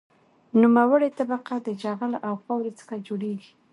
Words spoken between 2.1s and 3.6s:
او خاورې څخه جوړیږي